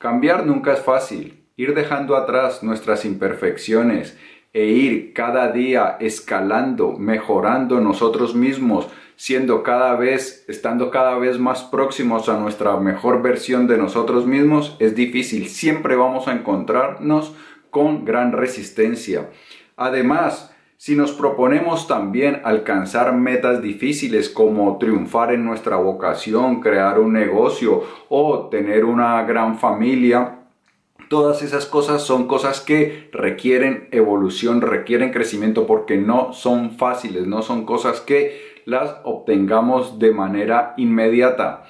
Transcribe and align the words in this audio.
Cambiar 0.00 0.46
nunca 0.46 0.72
es 0.72 0.80
fácil. 0.80 1.44
Ir 1.56 1.74
dejando 1.74 2.16
atrás 2.16 2.62
nuestras 2.62 3.04
imperfecciones 3.04 4.16
e 4.54 4.64
ir 4.64 5.12
cada 5.12 5.52
día 5.52 5.98
escalando, 6.00 6.96
mejorando 6.96 7.82
nosotros 7.82 8.34
mismos, 8.34 8.88
siendo 9.16 9.62
cada 9.62 9.94
vez, 9.96 10.46
estando 10.48 10.90
cada 10.90 11.18
vez 11.18 11.38
más 11.38 11.64
próximos 11.64 12.30
a 12.30 12.40
nuestra 12.40 12.78
mejor 12.78 13.20
versión 13.20 13.66
de 13.66 13.76
nosotros 13.76 14.26
mismos, 14.26 14.74
es 14.78 14.96
difícil. 14.96 15.48
Siempre 15.48 15.96
vamos 15.96 16.28
a 16.28 16.32
encontrarnos 16.32 17.34
con 17.68 18.06
gran 18.06 18.32
resistencia. 18.32 19.28
Además, 19.76 20.56
si 20.80 20.96
nos 20.96 21.12
proponemos 21.12 21.86
también 21.86 22.40
alcanzar 22.42 23.12
metas 23.14 23.60
difíciles 23.60 24.30
como 24.30 24.78
triunfar 24.78 25.30
en 25.30 25.44
nuestra 25.44 25.76
vocación, 25.76 26.62
crear 26.62 26.98
un 26.98 27.12
negocio 27.12 27.84
o 28.08 28.48
tener 28.48 28.86
una 28.86 29.22
gran 29.24 29.58
familia, 29.58 30.38
todas 31.10 31.42
esas 31.42 31.66
cosas 31.66 32.02
son 32.02 32.26
cosas 32.26 32.62
que 32.62 33.10
requieren 33.12 33.90
evolución, 33.92 34.62
requieren 34.62 35.12
crecimiento 35.12 35.66
porque 35.66 35.98
no 35.98 36.32
son 36.32 36.70
fáciles, 36.78 37.26
no 37.26 37.42
son 37.42 37.66
cosas 37.66 38.00
que 38.00 38.62
las 38.64 38.96
obtengamos 39.04 39.98
de 39.98 40.12
manera 40.12 40.72
inmediata. 40.78 41.64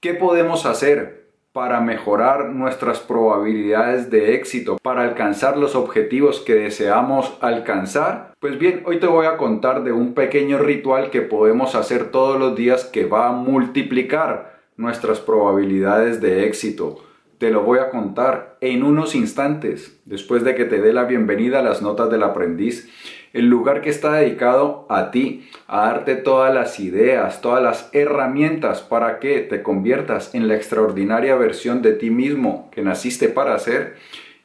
¿Qué 0.00 0.14
podemos 0.14 0.64
hacer 0.64 1.21
para 1.52 1.80
mejorar 1.80 2.50
nuestras 2.50 3.00
probabilidades 3.00 4.10
de 4.10 4.34
éxito, 4.34 4.78
para 4.82 5.02
alcanzar 5.02 5.58
los 5.58 5.74
objetivos 5.74 6.40
que 6.40 6.54
deseamos 6.54 7.36
alcanzar? 7.40 8.32
Pues 8.40 8.58
bien, 8.58 8.82
hoy 8.86 8.98
te 8.98 9.06
voy 9.06 9.26
a 9.26 9.36
contar 9.36 9.84
de 9.84 9.92
un 9.92 10.14
pequeño 10.14 10.58
ritual 10.58 11.10
que 11.10 11.20
podemos 11.20 11.74
hacer 11.74 12.10
todos 12.10 12.38
los 12.38 12.56
días 12.56 12.84
que 12.84 13.04
va 13.04 13.28
a 13.28 13.32
multiplicar 13.32 14.60
nuestras 14.76 15.20
probabilidades 15.20 16.20
de 16.22 16.46
éxito. 16.46 17.04
Te 17.36 17.50
lo 17.50 17.62
voy 17.62 17.80
a 17.80 17.90
contar 17.90 18.56
en 18.60 18.82
unos 18.82 19.14
instantes, 19.14 20.00
después 20.06 20.44
de 20.44 20.54
que 20.54 20.64
te 20.64 20.80
dé 20.80 20.92
la 20.92 21.04
bienvenida 21.04 21.58
a 21.58 21.62
las 21.62 21.82
notas 21.82 22.10
del 22.10 22.22
aprendiz 22.22 22.88
el 23.32 23.46
lugar 23.46 23.80
que 23.80 23.90
está 23.90 24.12
dedicado 24.14 24.86
a 24.88 25.10
ti, 25.10 25.48
a 25.66 25.86
darte 25.86 26.16
todas 26.16 26.52
las 26.54 26.78
ideas, 26.80 27.40
todas 27.40 27.62
las 27.62 27.88
herramientas 27.92 28.82
para 28.82 29.18
que 29.18 29.40
te 29.40 29.62
conviertas 29.62 30.34
en 30.34 30.48
la 30.48 30.56
extraordinaria 30.56 31.34
versión 31.36 31.82
de 31.82 31.92
ti 31.92 32.10
mismo 32.10 32.70
que 32.72 32.82
naciste 32.82 33.28
para 33.28 33.58
ser 33.58 33.96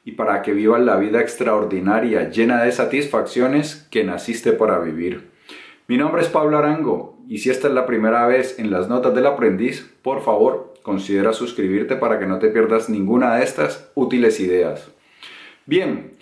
y 0.05 0.13
para 0.13 0.41
que 0.41 0.53
vivas 0.53 0.81
la 0.81 0.95
vida 0.95 1.19
extraordinaria, 1.19 2.29
llena 2.29 2.63
de 2.63 2.71
satisfacciones 2.71 3.87
que 3.91 4.05
naciste 4.05 4.53
para 4.53 4.79
vivir. 4.79 5.31
Mi 5.87 5.97
nombre 5.97 6.21
es 6.21 6.29
Pablo 6.29 6.57
Arango 6.57 7.17
y 7.27 7.39
si 7.39 7.49
esta 7.49 7.67
es 7.67 7.73
la 7.73 7.85
primera 7.85 8.25
vez 8.25 8.57
en 8.57 8.71
las 8.71 8.87
notas 8.87 9.13
del 9.13 9.25
aprendiz, 9.25 9.93
por 10.01 10.21
favor 10.21 10.75
considera 10.81 11.33
suscribirte 11.33 11.97
para 11.97 12.19
que 12.19 12.25
no 12.25 12.39
te 12.39 12.47
pierdas 12.47 12.87
ninguna 12.87 13.35
de 13.35 13.43
estas 13.43 13.91
útiles 13.95 14.39
ideas. 14.39 14.89
Bien, 15.65 16.13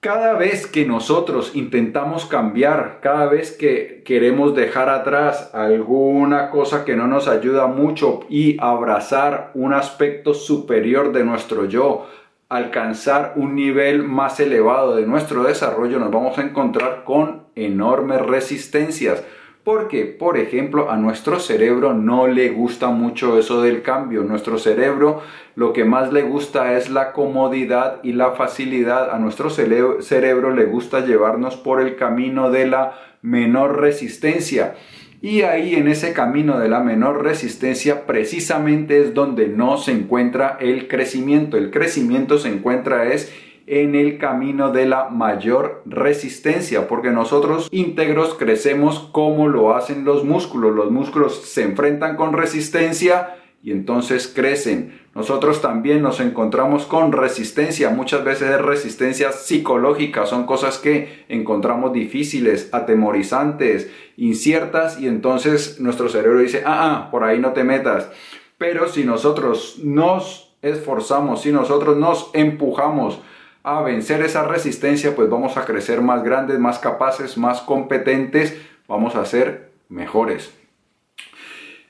cada 0.00 0.32
vez 0.32 0.66
que 0.66 0.86
nosotros 0.86 1.54
intentamos 1.54 2.24
cambiar, 2.24 3.00
cada 3.02 3.26
vez 3.26 3.52
que 3.52 4.02
queremos 4.02 4.54
dejar 4.54 4.88
atrás 4.88 5.50
alguna 5.52 6.48
cosa 6.48 6.86
que 6.86 6.96
no 6.96 7.06
nos 7.06 7.28
ayuda 7.28 7.66
mucho 7.66 8.20
y 8.30 8.56
abrazar 8.60 9.50
un 9.52 9.74
aspecto 9.74 10.32
superior 10.32 11.12
de 11.12 11.24
nuestro 11.24 11.66
yo, 11.66 12.06
alcanzar 12.48 13.34
un 13.36 13.54
nivel 13.54 14.02
más 14.02 14.40
elevado 14.40 14.96
de 14.96 15.06
nuestro 15.06 15.44
desarrollo, 15.44 15.98
nos 15.98 16.10
vamos 16.10 16.38
a 16.38 16.42
encontrar 16.42 17.04
con 17.04 17.44
enormes 17.54 18.22
resistencias 18.22 19.22
porque, 19.64 20.06
por 20.06 20.38
ejemplo, 20.38 20.90
a 20.90 20.96
nuestro 20.96 21.38
cerebro 21.38 21.92
no 21.92 22.26
le 22.26 22.48
gusta 22.48 22.88
mucho 22.88 23.38
eso 23.38 23.60
del 23.60 23.82
cambio. 23.82 24.22
Nuestro 24.22 24.58
cerebro 24.58 25.22
lo 25.54 25.72
que 25.74 25.84
más 25.84 26.12
le 26.12 26.22
gusta 26.22 26.78
es 26.78 26.88
la 26.88 27.12
comodidad 27.12 28.00
y 28.02 28.12
la 28.12 28.32
facilidad. 28.32 29.10
A 29.10 29.18
nuestro 29.18 29.50
cerebro 29.50 30.50
le 30.50 30.64
gusta 30.64 31.00
llevarnos 31.00 31.56
por 31.56 31.82
el 31.82 31.96
camino 31.96 32.50
de 32.50 32.66
la 32.66 32.94
menor 33.20 33.80
resistencia. 33.80 34.76
Y 35.20 35.42
ahí 35.42 35.74
en 35.74 35.88
ese 35.88 36.14
camino 36.14 36.58
de 36.58 36.70
la 36.70 36.80
menor 36.80 37.22
resistencia 37.22 38.06
precisamente 38.06 39.02
es 39.02 39.12
donde 39.12 39.48
no 39.48 39.76
se 39.76 39.92
encuentra 39.92 40.56
el 40.58 40.88
crecimiento. 40.88 41.58
El 41.58 41.70
crecimiento 41.70 42.38
se 42.38 42.48
encuentra 42.48 43.12
es 43.12 43.30
en 43.70 43.94
el 43.94 44.18
camino 44.18 44.72
de 44.72 44.84
la 44.84 45.10
mayor 45.10 45.84
resistencia, 45.86 46.88
porque 46.88 47.10
nosotros 47.10 47.68
íntegros 47.70 48.34
crecemos 48.34 48.98
como 49.12 49.46
lo 49.46 49.76
hacen 49.76 50.04
los 50.04 50.24
músculos. 50.24 50.74
Los 50.74 50.90
músculos 50.90 51.40
se 51.44 51.62
enfrentan 51.62 52.16
con 52.16 52.32
resistencia 52.32 53.36
y 53.62 53.70
entonces 53.70 54.26
crecen. 54.26 54.98
Nosotros 55.14 55.62
también 55.62 56.02
nos 56.02 56.18
encontramos 56.18 56.84
con 56.84 57.12
resistencia, 57.12 57.90
muchas 57.90 58.24
veces 58.24 58.50
es 58.50 58.60
resistencia 58.60 59.30
psicológica, 59.30 60.26
son 60.26 60.46
cosas 60.46 60.78
que 60.78 61.24
encontramos 61.28 61.92
difíciles, 61.92 62.70
atemorizantes, 62.72 63.88
inciertas 64.16 65.00
y 65.00 65.06
entonces 65.06 65.78
nuestro 65.78 66.08
cerebro 66.08 66.40
dice, 66.40 66.64
ah, 66.66 67.06
ah, 67.06 67.10
por 67.12 67.22
ahí 67.22 67.38
no 67.38 67.52
te 67.52 67.62
metas. 67.62 68.10
Pero 68.58 68.88
si 68.88 69.04
nosotros 69.04 69.78
nos 69.84 70.56
esforzamos, 70.60 71.42
si 71.42 71.52
nosotros 71.52 71.96
nos 71.96 72.30
empujamos, 72.34 73.20
a 73.62 73.82
vencer 73.82 74.22
esa 74.22 74.44
resistencia, 74.44 75.14
pues 75.14 75.28
vamos 75.28 75.56
a 75.56 75.64
crecer 75.64 76.00
más 76.00 76.22
grandes, 76.22 76.58
más 76.58 76.78
capaces, 76.78 77.36
más 77.36 77.60
competentes, 77.60 78.56
vamos 78.88 79.16
a 79.16 79.24
ser 79.24 79.70
mejores. 79.88 80.52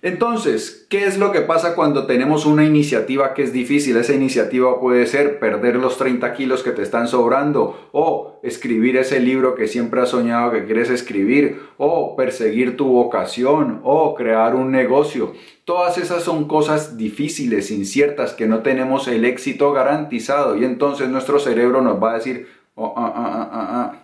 Entonces, 0.03 0.87
¿qué 0.89 1.05
es 1.05 1.19
lo 1.19 1.31
que 1.31 1.43
pasa 1.43 1.75
cuando 1.75 2.07
tenemos 2.07 2.47
una 2.47 2.65
iniciativa 2.65 3.35
que 3.35 3.43
es 3.43 3.53
difícil? 3.53 3.99
Esa 3.99 4.15
iniciativa 4.15 4.81
puede 4.81 5.05
ser 5.05 5.39
perder 5.39 5.77
los 5.77 5.99
30 5.99 6.33
kilos 6.33 6.63
que 6.63 6.71
te 6.71 6.81
están 6.81 7.07
sobrando 7.07 7.91
o 7.93 8.41
escribir 8.43 8.97
ese 8.97 9.21
libro 9.21 9.55
que 9.55 9.69
siempre 9.69 10.01
has 10.01 10.09
soñado 10.09 10.53
que 10.53 10.65
quieres 10.65 10.89
escribir 10.89 11.61
o 11.77 12.17
perseguir 12.17 12.79
tu 12.79 12.87
vocación 12.87 13.81
o 13.85 14.15
crear 14.15 14.55
un 14.55 14.71
negocio. 14.71 15.35
Todas 15.71 15.99
esas 15.99 16.25
son 16.25 16.49
cosas 16.49 16.97
difíciles, 16.97 17.71
inciertas, 17.71 18.35
que 18.35 18.49
no 18.49 18.59
tenemos 18.59 19.07
el 19.07 19.25
éxito 19.25 19.73
garantizado 19.73 20.57
y 20.57 20.65
entonces 20.65 21.09
nuestro 21.09 21.39
cerebro 21.39 21.81
nos 21.81 22.03
va 22.03 22.11
a 22.11 22.15
decir, 22.15 22.49
oh, 22.75 22.93
ah, 22.97 23.13
ah, 23.15 23.49
ah, 23.53 24.03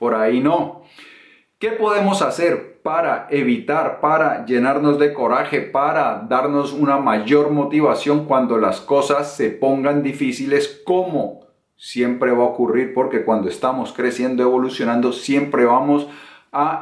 por 0.00 0.16
ahí 0.16 0.40
no. 0.40 0.82
¿Qué 1.60 1.70
podemos 1.70 2.22
hacer 2.22 2.80
para 2.82 3.28
evitar, 3.30 4.00
para 4.00 4.44
llenarnos 4.46 4.98
de 4.98 5.12
coraje, 5.12 5.60
para 5.60 6.26
darnos 6.28 6.72
una 6.72 6.98
mayor 6.98 7.52
motivación 7.52 8.24
cuando 8.24 8.58
las 8.58 8.80
cosas 8.80 9.32
se 9.32 9.50
pongan 9.50 10.02
difíciles? 10.02 10.82
¿Cómo? 10.84 11.46
Siempre 11.76 12.32
va 12.32 12.42
a 12.42 12.48
ocurrir 12.48 12.92
porque 12.92 13.24
cuando 13.24 13.48
estamos 13.48 13.92
creciendo, 13.92 14.42
evolucionando, 14.42 15.12
siempre 15.12 15.66
vamos 15.66 16.08
a 16.08 16.08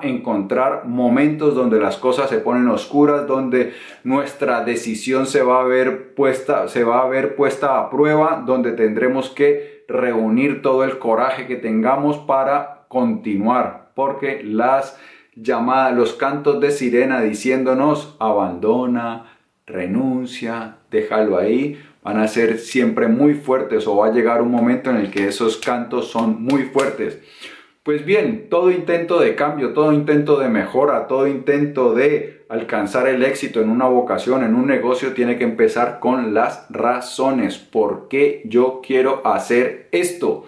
encontrar 0.03 0.87
momentos 0.87 1.55
donde 1.55 1.79
las 1.79 1.97
cosas 1.97 2.31
se 2.31 2.39
ponen 2.39 2.69
oscuras, 2.69 3.27
donde 3.27 3.73
nuestra 4.03 4.65
decisión 4.65 5.27
se 5.27 5.43
va 5.43 5.61
a 5.61 5.65
ver 5.65 6.15
puesta, 6.15 6.69
se 6.69 6.85
va 6.85 7.03
a 7.03 7.09
ver 7.09 7.37
puesta 7.37 7.79
a 7.79 7.91
prueba, 7.91 8.43
donde 8.47 8.73
tendremos 8.73 9.31
que 9.31 9.85
reunir 9.89 10.63
todo 10.63 10.85
el 10.85 10.99
coraje 10.99 11.47
que 11.47 11.57
tengamos 11.57 12.19
para 12.19 12.87
continuar 12.89 13.85
porque 13.95 14.43
las 14.45 14.99
llamadas, 15.37 15.97
los 15.97 16.13
cantos 16.15 16.61
de 16.61 16.71
sirena 16.71 17.21
diciéndonos 17.21 18.17
abandona, 18.19 19.37
renuncia, 19.67 20.77
déjalo 20.91 21.39
ahí, 21.39 21.81
van 22.03 22.19
a 22.19 22.29
ser 22.29 22.59
siempre 22.59 23.09
muy 23.09 23.35
fuertes 23.35 23.87
o 23.87 23.97
va 23.97 24.09
a 24.09 24.13
llegar 24.13 24.43
un 24.43 24.51
momento 24.51 24.91
en 24.91 24.97
el 24.97 25.11
que 25.11 25.27
esos 25.29 25.57
cantos 25.57 26.11
son 26.11 26.43
muy 26.43 26.65
fuertes. 26.65 27.21
Pues 27.85 28.07
bien, 28.07 28.49
todo 28.49 28.71
intento 28.71 29.21
de 29.21 29.35
cambio, 29.35 29.75
todo 29.75 29.93
intento 29.93 30.39
de 30.39 30.49
mejora, 30.49 31.07
todo 31.07 31.27
intento 31.27 31.93
de 31.93 32.47
alcanzar 32.49 33.07
el 33.09 33.23
éxito 33.23 33.61
en 33.61 33.69
una 33.69 33.85
vocación, 33.85 34.43
en 34.43 34.55
un 34.55 34.67
negocio, 34.67 35.13
tiene 35.13 35.37
que 35.37 35.45
empezar 35.45 36.01
con 36.01 36.33
las 36.33 36.65
razones. 36.71 37.59
¿Por 37.59 38.09
qué 38.09 38.41
yo 38.47 38.81
quiero 38.83 39.21
hacer 39.27 39.91
esto? 39.93 40.47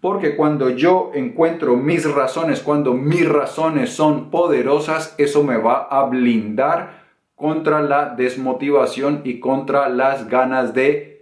Porque 0.00 0.36
cuando 0.36 0.70
yo 0.70 1.10
encuentro 1.12 1.74
mis 1.74 2.08
razones, 2.08 2.60
cuando 2.60 2.94
mis 2.94 3.28
razones 3.28 3.90
son 3.90 4.30
poderosas, 4.30 5.16
eso 5.18 5.42
me 5.42 5.56
va 5.56 5.88
a 5.90 6.04
blindar 6.04 7.02
contra 7.34 7.82
la 7.82 8.14
desmotivación 8.14 9.22
y 9.24 9.40
contra 9.40 9.88
las 9.88 10.28
ganas 10.28 10.72
de 10.72 11.19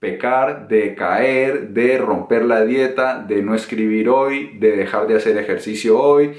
pecar, 0.00 0.66
de 0.66 0.94
caer, 0.94 1.68
de 1.68 1.98
romper 1.98 2.44
la 2.44 2.64
dieta, 2.64 3.22
de 3.22 3.42
no 3.42 3.54
escribir 3.54 4.08
hoy, 4.08 4.58
de 4.58 4.76
dejar 4.76 5.06
de 5.06 5.16
hacer 5.16 5.36
ejercicio 5.36 6.00
hoy. 6.00 6.32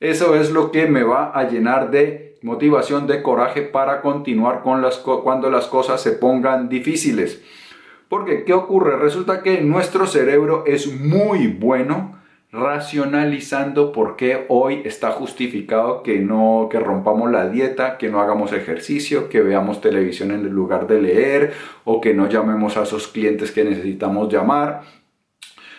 Eso 0.00 0.34
es 0.34 0.50
lo 0.50 0.72
que 0.72 0.86
me 0.86 1.04
va 1.04 1.30
a 1.30 1.48
llenar 1.48 1.90
de 1.90 2.36
motivación, 2.42 3.06
de 3.06 3.22
coraje 3.22 3.62
para 3.62 4.02
continuar 4.02 4.62
con 4.62 4.82
las 4.82 4.98
cuando 4.98 5.48
las 5.48 5.66
cosas 5.66 6.02
se 6.02 6.12
pongan 6.12 6.68
difíciles. 6.68 7.40
Porque, 8.08 8.44
¿qué 8.44 8.52
ocurre? 8.52 8.96
Resulta 8.96 9.42
que 9.42 9.60
nuestro 9.62 10.06
cerebro 10.06 10.64
es 10.66 10.92
muy 11.00 11.46
bueno 11.46 12.18
racionalizando 12.54 13.90
por 13.90 14.14
qué 14.14 14.46
hoy 14.48 14.82
está 14.84 15.10
justificado 15.10 16.04
que 16.04 16.20
no 16.20 16.68
que 16.70 16.78
rompamos 16.78 17.28
la 17.32 17.48
dieta, 17.48 17.98
que 17.98 18.08
no 18.08 18.20
hagamos 18.20 18.52
ejercicio, 18.52 19.28
que 19.28 19.40
veamos 19.42 19.80
televisión 19.80 20.30
en 20.30 20.48
lugar 20.50 20.86
de 20.86 21.02
leer 21.02 21.52
o 21.82 22.00
que 22.00 22.14
no 22.14 22.28
llamemos 22.28 22.76
a 22.76 22.84
esos 22.84 23.08
clientes 23.08 23.50
que 23.50 23.64
necesitamos 23.64 24.32
llamar. 24.32 24.82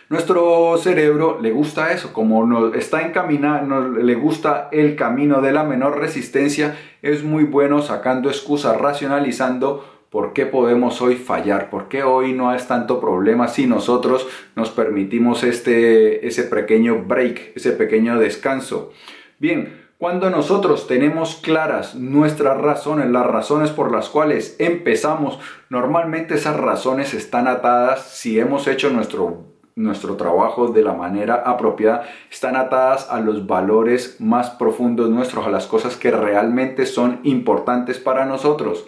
Nuestro 0.10 0.78
cerebro 0.78 1.40
le 1.42 1.52
gusta 1.52 1.94
eso, 1.94 2.12
como 2.12 2.46
nos 2.46 2.76
está 2.76 3.04
encaminado, 3.04 3.90
le 3.90 4.16
gusta 4.16 4.68
el 4.74 4.98
camino 4.98 5.42
de 5.42 5.54
la 5.54 5.64
menor 5.64 5.98
resistencia, 5.98 6.76
es 7.02 7.24
muy 7.24 7.46
bueno 7.46 7.82
sacando 7.82 8.30
excusas, 8.30 8.78
racionalizando 8.78 9.95
¿Por 10.16 10.32
qué 10.32 10.46
podemos 10.46 11.02
hoy 11.02 11.18
fallar? 11.18 11.70
¿Por 11.70 11.90
qué 11.90 12.04
hoy 12.04 12.32
no 12.32 12.56
es 12.56 12.70
tanto 12.70 13.02
problema 13.02 13.50
si 13.50 13.68
nosotros 13.68 14.26
nos 14.56 14.70
permitimos 14.70 15.44
este, 15.44 16.26
ese 16.26 16.44
pequeño 16.44 17.04
break, 17.06 17.52
ese 17.54 17.74
pequeño 17.74 18.18
descanso? 18.18 18.94
Bien, 19.40 19.88
cuando 19.98 20.30
nosotros 20.30 20.88
tenemos 20.88 21.36
claras 21.36 21.96
nuestras 21.96 22.58
razones, 22.58 23.10
las 23.10 23.26
razones 23.26 23.72
por 23.72 23.92
las 23.92 24.08
cuales 24.08 24.56
empezamos, 24.58 25.38
normalmente 25.70 26.36
esas 26.36 26.56
razones 26.56 27.14
están 27.14 27.50
atadas 27.50 28.08
si 28.08 28.40
hemos 28.40 28.70
hecho 28.70 28.92
nuestro 28.92 29.54
nuestro 29.76 30.16
trabajo 30.16 30.70
de 30.70 30.82
la 30.82 30.94
manera 30.94 31.44
apropiada 31.46 32.08
están 32.32 32.56
atadas 32.56 33.10
a 33.12 33.20
los 33.20 33.46
valores 33.46 34.22
más 34.22 34.52
profundos 34.52 35.10
nuestros, 35.10 35.46
a 35.46 35.50
las 35.50 35.68
cosas 35.68 35.98
que 35.98 36.12
realmente 36.12 36.86
son 36.86 37.20
importantes 37.24 38.00
para 38.00 38.26
nosotros. 38.26 38.86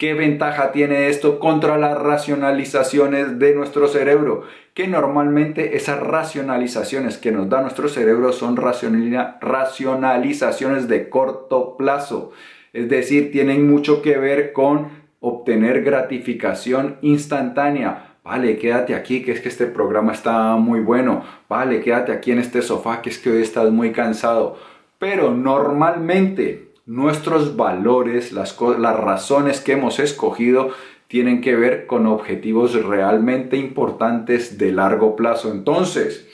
¿Qué 0.00 0.14
ventaja 0.14 0.72
tiene 0.72 1.06
esto 1.08 1.38
contra 1.38 1.76
las 1.76 1.98
racionalizaciones 1.98 3.38
de 3.38 3.54
nuestro 3.54 3.86
cerebro? 3.86 4.44
Que 4.72 4.88
normalmente 4.88 5.76
esas 5.76 6.00
racionalizaciones 6.00 7.18
que 7.18 7.32
nos 7.32 7.50
da 7.50 7.60
nuestro 7.60 7.86
cerebro 7.86 8.32
son 8.32 8.56
racionalizaciones 8.56 10.88
de 10.88 11.10
corto 11.10 11.76
plazo. 11.76 12.32
Es 12.72 12.88
decir, 12.88 13.30
tienen 13.30 13.68
mucho 13.68 14.00
que 14.00 14.16
ver 14.16 14.54
con 14.54 14.88
obtener 15.20 15.82
gratificación 15.82 16.96
instantánea. 17.02 18.16
Vale, 18.24 18.56
quédate 18.56 18.94
aquí, 18.94 19.22
que 19.22 19.32
es 19.32 19.42
que 19.42 19.50
este 19.50 19.66
programa 19.66 20.14
está 20.14 20.56
muy 20.56 20.80
bueno. 20.80 21.24
Vale, 21.46 21.82
quédate 21.82 22.12
aquí 22.12 22.30
en 22.30 22.38
este 22.38 22.62
sofá, 22.62 23.02
que 23.02 23.10
es 23.10 23.18
que 23.18 23.32
hoy 23.32 23.42
estás 23.42 23.70
muy 23.70 23.92
cansado. 23.92 24.56
Pero 24.98 25.34
normalmente 25.34 26.69
nuestros 26.90 27.56
valores, 27.56 28.32
las, 28.32 28.60
las 28.60 28.96
razones 28.98 29.60
que 29.60 29.74
hemos 29.74 30.00
escogido 30.00 30.70
tienen 31.06 31.40
que 31.40 31.54
ver 31.54 31.86
con 31.86 32.04
objetivos 32.08 32.84
realmente 32.84 33.56
importantes 33.56 34.58
de 34.58 34.72
largo 34.72 35.14
plazo. 35.14 35.52
Entonces, 35.52 36.28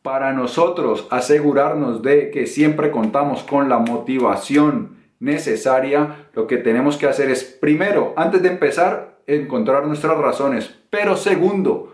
para 0.00 0.32
nosotros 0.34 1.08
asegurarnos 1.10 2.00
de 2.00 2.30
que 2.30 2.46
siempre 2.46 2.92
contamos 2.92 3.42
con 3.42 3.68
la 3.68 3.78
motivación 3.80 4.98
necesaria, 5.18 6.28
lo 6.32 6.46
que 6.46 6.58
tenemos 6.58 6.96
que 6.96 7.08
hacer 7.08 7.28
es, 7.28 7.42
primero, 7.42 8.14
antes 8.16 8.40
de 8.40 8.50
empezar, 8.50 9.18
encontrar 9.26 9.84
nuestras 9.84 10.16
razones, 10.16 10.72
pero 10.90 11.16
segundo, 11.16 11.92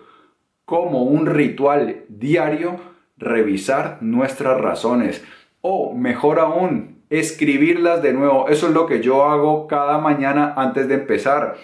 como 0.66 1.04
un 1.04 1.24
ritual 1.24 2.04
diario, 2.10 2.76
revisar 3.16 3.96
nuestras 4.02 4.60
razones. 4.60 5.24
O 5.62 5.94
mejor 5.94 6.38
aún, 6.38 6.97
escribirlas 7.10 8.02
de 8.02 8.12
nuevo. 8.12 8.48
Eso 8.48 8.68
es 8.68 8.74
lo 8.74 8.86
que 8.86 9.00
yo 9.02 9.24
hago 9.24 9.66
cada 9.66 9.98
mañana 9.98 10.54
antes 10.56 10.88
de 10.88 10.94
empezar. 10.94 11.56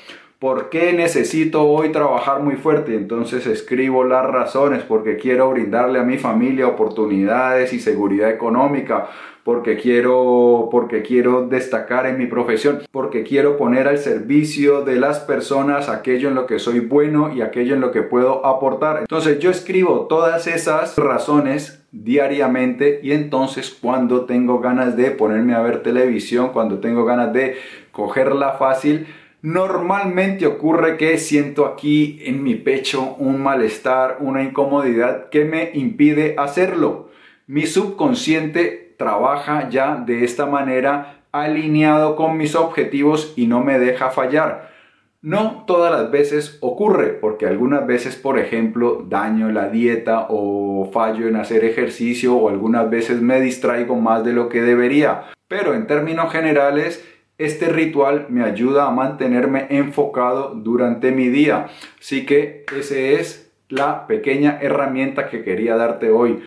¿Por 0.44 0.68
qué 0.68 0.92
necesito 0.92 1.66
hoy 1.66 1.90
trabajar 1.90 2.42
muy 2.42 2.56
fuerte? 2.56 2.94
Entonces 2.94 3.46
escribo 3.46 4.04
las 4.04 4.26
razones 4.26 4.82
porque 4.82 5.16
quiero 5.16 5.48
brindarle 5.48 5.98
a 5.98 6.02
mi 6.02 6.18
familia 6.18 6.66
oportunidades 6.66 7.72
y 7.72 7.80
seguridad 7.80 8.28
económica, 8.28 9.08
porque 9.42 9.78
quiero 9.78 10.68
porque 10.70 11.00
quiero 11.00 11.46
destacar 11.46 12.04
en 12.04 12.18
mi 12.18 12.26
profesión, 12.26 12.82
porque 12.92 13.22
quiero 13.22 13.56
poner 13.56 13.88
al 13.88 13.96
servicio 13.96 14.82
de 14.82 14.96
las 14.96 15.20
personas 15.20 15.88
aquello 15.88 16.28
en 16.28 16.34
lo 16.34 16.44
que 16.44 16.58
soy 16.58 16.80
bueno 16.80 17.34
y 17.34 17.40
aquello 17.40 17.74
en 17.74 17.80
lo 17.80 17.90
que 17.90 18.02
puedo 18.02 18.44
aportar. 18.44 18.98
Entonces 18.98 19.38
yo 19.38 19.50
escribo 19.50 20.08
todas 20.08 20.46
esas 20.46 20.98
razones 20.98 21.82
diariamente 21.90 23.00
y 23.02 23.12
entonces 23.12 23.74
cuando 23.80 24.26
tengo 24.26 24.58
ganas 24.58 24.94
de 24.94 25.10
ponerme 25.10 25.54
a 25.54 25.62
ver 25.62 25.82
televisión, 25.82 26.50
cuando 26.52 26.80
tengo 26.80 27.06
ganas 27.06 27.32
de 27.32 27.56
cogerla 27.92 28.52
fácil, 28.58 29.06
normalmente 29.44 30.46
ocurre 30.46 30.96
que 30.96 31.18
siento 31.18 31.66
aquí 31.66 32.18
en 32.24 32.42
mi 32.42 32.54
pecho 32.54 33.14
un 33.18 33.42
malestar, 33.42 34.16
una 34.20 34.42
incomodidad 34.42 35.28
que 35.28 35.44
me 35.44 35.70
impide 35.74 36.34
hacerlo. 36.38 37.10
Mi 37.46 37.66
subconsciente 37.66 38.94
trabaja 38.96 39.68
ya 39.68 39.96
de 39.96 40.24
esta 40.24 40.46
manera 40.46 41.24
alineado 41.30 42.16
con 42.16 42.38
mis 42.38 42.54
objetivos 42.54 43.34
y 43.36 43.46
no 43.46 43.62
me 43.62 43.78
deja 43.78 44.08
fallar. 44.08 44.70
No 45.20 45.64
todas 45.66 45.92
las 45.92 46.10
veces 46.10 46.56
ocurre, 46.62 47.08
porque 47.08 47.46
algunas 47.46 47.86
veces, 47.86 48.16
por 48.16 48.38
ejemplo, 48.38 49.04
daño 49.06 49.50
la 49.50 49.68
dieta 49.68 50.24
o 50.30 50.90
fallo 50.90 51.28
en 51.28 51.36
hacer 51.36 51.66
ejercicio 51.66 52.34
o 52.34 52.48
algunas 52.48 52.88
veces 52.88 53.20
me 53.20 53.42
distraigo 53.42 53.96
más 53.96 54.24
de 54.24 54.32
lo 54.32 54.48
que 54.48 54.62
debería. 54.62 55.24
Pero 55.48 55.74
en 55.74 55.86
términos 55.86 56.32
generales, 56.32 57.04
este 57.38 57.68
ritual 57.68 58.26
me 58.28 58.44
ayuda 58.44 58.86
a 58.86 58.90
mantenerme 58.90 59.66
enfocado 59.70 60.54
durante 60.54 61.10
mi 61.10 61.28
día. 61.28 61.68
Así 61.98 62.26
que 62.26 62.64
esa 62.76 62.96
es 62.96 63.50
la 63.68 64.06
pequeña 64.06 64.58
herramienta 64.60 65.28
que 65.28 65.42
quería 65.42 65.76
darte 65.76 66.10
hoy. 66.10 66.44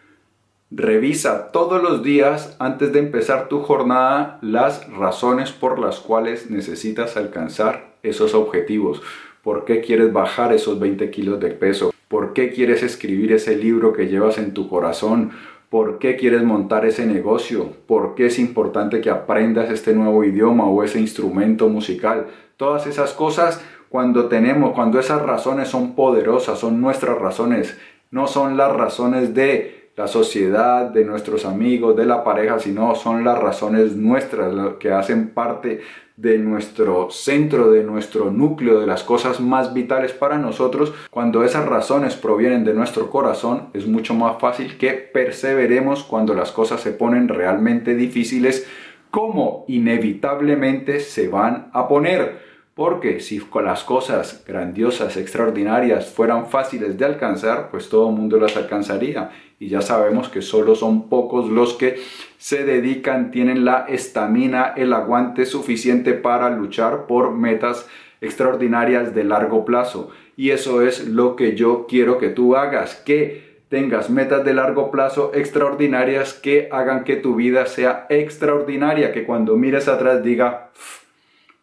Revisa 0.69 1.51
todos 1.51 1.81
los 1.81 2.03
días 2.03 2.55
antes 2.59 2.91
de 2.91 2.99
empezar 2.99 3.47
tu 3.47 3.61
jornada 3.61 4.37
las 4.41 4.89
razones 4.91 5.51
por 5.51 5.79
las 5.79 5.99
cuales 5.99 6.49
necesitas 6.49 7.15
alcanzar 7.15 7.95
esos 8.03 8.33
objetivos? 8.33 9.01
¿Por 9.43 9.65
qué 9.65 9.81
quieres 9.81 10.11
bajar 10.11 10.53
esos 10.53 10.79
20 10.79 11.09
kilos 11.09 11.39
de 11.39 11.51
peso? 11.51 11.93
¿Por 12.07 12.33
qué 12.33 12.51
quieres 12.51 12.83
escribir 12.83 13.31
ese 13.31 13.55
libro 13.55 13.93
que 13.93 14.07
llevas 14.07 14.37
en 14.37 14.53
tu 14.53 14.67
corazón? 14.69 15.31
¿Por 15.69 15.99
qué 15.99 16.15
quieres 16.15 16.43
montar 16.43 16.85
ese 16.85 17.05
negocio? 17.05 17.73
¿Por 17.87 18.15
qué 18.15 18.27
es 18.27 18.39
importante 18.39 19.01
que 19.01 19.09
aprendas 19.09 19.69
este 19.69 19.93
nuevo 19.93 20.23
idioma 20.23 20.65
o 20.65 20.83
ese 20.83 20.99
instrumento 20.99 21.67
musical? 21.67 22.27
Todas 22.55 22.87
esas 22.87 23.11
cosas 23.13 23.61
cuando 23.89 24.27
tenemos, 24.27 24.73
cuando 24.73 24.99
esas 24.99 25.21
razones 25.21 25.67
son 25.67 25.93
poderosas, 25.93 26.59
son 26.59 26.79
nuestras 26.79 27.17
razones, 27.17 27.77
no 28.11 28.27
son 28.27 28.55
las 28.55 28.73
razones 28.73 29.33
de 29.33 29.76
la 29.97 30.07
sociedad, 30.07 30.91
de 30.91 31.03
nuestros 31.03 31.43
amigos, 31.43 31.95
de 31.97 32.05
la 32.05 32.23
pareja, 32.23 32.59
sino 32.59 32.93
son 32.93 33.23
las 33.23 33.39
razones 33.39 33.95
nuestras, 33.95 34.53
que 34.79 34.91
hacen 34.91 35.29
parte 35.29 35.81
de 36.15 36.37
nuestro 36.37 37.09
centro, 37.09 37.71
de 37.71 37.83
nuestro 37.83 38.29
núcleo, 38.29 38.79
de 38.79 38.85
las 38.85 39.03
cosas 39.03 39.39
más 39.39 39.73
vitales 39.73 40.13
para 40.13 40.37
nosotros, 40.37 40.93
cuando 41.09 41.43
esas 41.43 41.65
razones 41.65 42.15
provienen 42.15 42.63
de 42.63 42.75
nuestro 42.75 43.09
corazón, 43.09 43.69
es 43.73 43.87
mucho 43.87 44.13
más 44.13 44.39
fácil 44.39 44.77
que 44.77 44.91
perseveremos 44.91 46.03
cuando 46.03 46.35
las 46.35 46.51
cosas 46.51 46.79
se 46.79 46.91
ponen 46.91 47.27
realmente 47.27 47.95
difíciles, 47.95 48.67
como 49.09 49.65
inevitablemente 49.67 50.99
se 50.99 51.27
van 51.27 51.71
a 51.73 51.87
poner. 51.87 52.46
Porque 52.77 53.21
si 53.21 53.39
con 53.39 53.65
las 53.65 53.83
cosas 53.83 54.43
grandiosas, 54.47 55.17
extraordinarias 55.17 56.11
fueran 56.11 56.45
fáciles 56.45 56.95
de 56.95 57.05
alcanzar, 57.05 57.71
pues 57.71 57.89
todo 57.89 58.07
el 58.09 58.15
mundo 58.15 58.39
las 58.39 58.55
alcanzaría. 58.55 59.31
Y 59.59 59.67
ya 59.69 59.81
sabemos 59.81 60.29
que 60.29 60.43
solo 60.43 60.75
son 60.75 61.09
pocos 61.09 61.49
los 61.49 61.73
que 61.73 61.95
se 62.37 62.65
dedican, 62.65 63.31
tienen 63.31 63.65
la 63.65 63.87
estamina, 63.89 64.75
el 64.77 64.93
aguante 64.93 65.47
suficiente 65.47 66.13
para 66.13 66.51
luchar 66.51 67.07
por 67.07 67.31
metas 67.31 67.87
extraordinarias 68.21 69.15
de 69.15 69.23
largo 69.23 69.65
plazo. 69.65 70.11
Y 70.35 70.51
eso 70.51 70.83
es 70.83 71.07
lo 71.07 71.35
que 71.35 71.55
yo 71.55 71.87
quiero 71.89 72.19
que 72.19 72.29
tú 72.29 72.55
hagas, 72.55 72.95
que 72.95 73.63
tengas 73.69 74.11
metas 74.11 74.45
de 74.45 74.53
largo 74.53 74.91
plazo 74.91 75.31
extraordinarias 75.33 76.35
que 76.35 76.69
hagan 76.71 77.05
que 77.05 77.15
tu 77.15 77.33
vida 77.33 77.65
sea 77.65 78.05
extraordinaria, 78.11 79.11
que 79.11 79.25
cuando 79.25 79.57
mires 79.57 79.87
atrás 79.87 80.21
diga, 80.23 80.69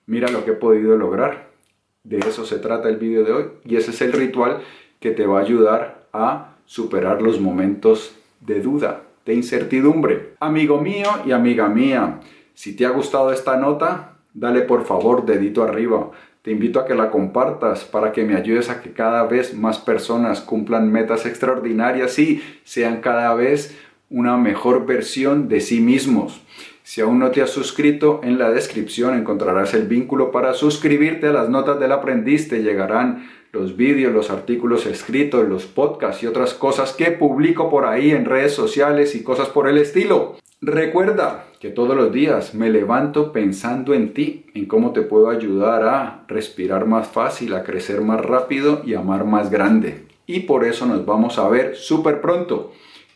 mira 0.06 0.28
lo 0.28 0.44
que 0.44 0.52
he 0.52 0.54
podido 0.54 0.96
lograr. 0.96 1.48
De 2.02 2.18
eso 2.18 2.44
se 2.44 2.58
trata 2.58 2.88
el 2.88 2.96
vídeo 2.96 3.24
de 3.24 3.32
hoy 3.32 3.44
y 3.64 3.76
ese 3.76 3.90
es 3.90 4.00
el 4.02 4.12
ritual 4.12 4.58
que 5.00 5.10
te 5.10 5.26
va 5.26 5.38
a 5.38 5.42
ayudar 5.42 6.06
a 6.12 6.56
superar 6.66 7.22
los 7.22 7.40
momentos 7.40 8.14
de 8.40 8.60
duda, 8.60 9.02
de 9.24 9.34
incertidumbre. 9.34 10.34
Amigo 10.40 10.80
mío 10.80 11.08
y 11.24 11.32
amiga 11.32 11.68
mía, 11.68 12.20
si 12.54 12.76
te 12.76 12.86
ha 12.86 12.90
gustado 12.90 13.32
esta 13.32 13.56
nota, 13.56 14.18
dale 14.34 14.62
por 14.62 14.84
favor 14.84 15.24
dedito 15.24 15.62
arriba. 15.62 16.10
Te 16.42 16.50
invito 16.50 16.78
a 16.78 16.84
que 16.84 16.94
la 16.94 17.10
compartas 17.10 17.84
para 17.84 18.12
que 18.12 18.22
me 18.22 18.36
ayudes 18.36 18.68
a 18.68 18.82
que 18.82 18.92
cada 18.92 19.24
vez 19.24 19.54
más 19.54 19.78
personas 19.78 20.42
cumplan 20.42 20.92
metas 20.92 21.24
extraordinarias 21.24 22.18
y 22.18 22.42
sean 22.64 23.00
cada 23.00 23.32
vez 23.34 23.74
una 24.10 24.36
mejor 24.36 24.86
versión 24.86 25.48
de 25.48 25.60
sí 25.60 25.80
mismos. 25.80 26.40
Si 26.82 27.00
aún 27.00 27.18
no 27.18 27.30
te 27.30 27.40
has 27.40 27.50
suscrito, 27.50 28.20
en 28.22 28.38
la 28.38 28.50
descripción 28.50 29.18
encontrarás 29.18 29.72
el 29.74 29.88
vínculo 29.88 30.30
para 30.30 30.52
suscribirte 30.52 31.28
a 31.28 31.32
las 31.32 31.48
notas 31.48 31.80
del 31.80 31.92
aprendiz. 31.92 32.48
Te 32.48 32.62
llegarán 32.62 33.26
los 33.52 33.76
vídeos, 33.76 34.12
los 34.12 34.30
artículos 34.30 34.84
escritos, 34.84 35.48
los 35.48 35.64
podcasts 35.64 36.22
y 36.22 36.26
otras 36.26 36.52
cosas 36.52 36.92
que 36.92 37.10
publico 37.12 37.70
por 37.70 37.86
ahí 37.86 38.10
en 38.10 38.26
redes 38.26 38.52
sociales 38.52 39.14
y 39.14 39.22
cosas 39.22 39.48
por 39.48 39.68
el 39.68 39.78
estilo. 39.78 40.36
Recuerda 40.60 41.46
que 41.60 41.70
todos 41.70 41.96
los 41.96 42.12
días 42.12 42.54
me 42.54 42.70
levanto 42.70 43.32
pensando 43.32 43.94
en 43.94 44.12
ti, 44.12 44.46
en 44.54 44.66
cómo 44.66 44.92
te 44.92 45.02
puedo 45.02 45.30
ayudar 45.30 45.84
a 45.84 46.24
respirar 46.28 46.86
más 46.86 47.08
fácil, 47.08 47.54
a 47.54 47.64
crecer 47.64 48.00
más 48.00 48.20
rápido 48.20 48.82
y 48.84 48.94
amar 48.94 49.24
más 49.24 49.50
grande. 49.50 50.06
Y 50.26 50.40
por 50.40 50.64
eso 50.64 50.86
nos 50.86 51.04
vamos 51.04 51.38
a 51.38 51.48
ver 51.48 51.76
súper 51.76 52.20
pronto. 52.20 52.72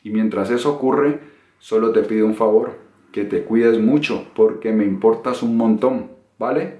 Y 0.08 0.10
mientras 0.10 0.50
eso 0.50 0.72
ocurre, 0.72 1.20
solo 1.58 1.92
te 1.92 2.00
pido 2.00 2.24
un 2.24 2.34
favor, 2.34 2.78
que 3.12 3.24
te 3.24 3.44
cuides 3.44 3.78
mucho 3.78 4.24
porque 4.34 4.72
me 4.72 4.86
importas 4.86 5.42
un 5.42 5.58
montón, 5.58 6.12
¿vale? 6.38 6.78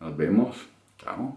Nos 0.00 0.14
vemos. 0.14 0.68
Chao. 0.98 1.34